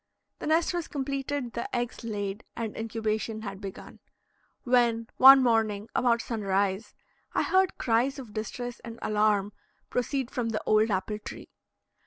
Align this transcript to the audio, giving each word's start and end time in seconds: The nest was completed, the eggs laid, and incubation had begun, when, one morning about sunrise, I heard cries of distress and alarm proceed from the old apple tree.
The 0.39 0.47
nest 0.47 0.73
was 0.73 0.87
completed, 0.87 1.53
the 1.53 1.75
eggs 1.75 2.03
laid, 2.03 2.43
and 2.55 2.75
incubation 2.75 3.43
had 3.43 3.61
begun, 3.61 3.99
when, 4.63 5.05
one 5.17 5.43
morning 5.43 5.89
about 5.93 6.23
sunrise, 6.23 6.95
I 7.35 7.43
heard 7.43 7.77
cries 7.77 8.17
of 8.17 8.33
distress 8.33 8.79
and 8.79 8.97
alarm 9.03 9.53
proceed 9.91 10.31
from 10.31 10.49
the 10.49 10.61
old 10.65 10.89
apple 10.89 11.19
tree. 11.19 11.49